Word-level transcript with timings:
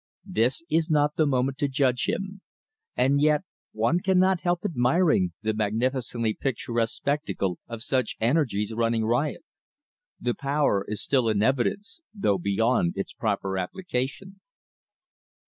This 0.25 0.63
is 0.67 0.89
not 0.89 1.15
the 1.15 1.27
moment 1.27 1.59
to 1.59 1.67
judge 1.67 2.09
him. 2.09 2.41
And 2.97 3.21
yet 3.21 3.43
one 3.71 3.99
cannot 3.99 4.41
help 4.41 4.65
admiring 4.65 5.33
the 5.43 5.53
magnificently 5.53 6.33
picturesque 6.33 6.95
spectacle 6.95 7.59
of 7.67 7.83
such 7.83 8.15
energies 8.19 8.73
running 8.73 9.05
riot. 9.05 9.43
The 10.19 10.33
power 10.33 10.83
is 10.87 11.03
still 11.03 11.29
in 11.29 11.43
evidence, 11.43 12.01
though 12.15 12.39
beyond 12.39 12.93
its 12.95 13.13
proper 13.13 13.59
application. 13.59 14.41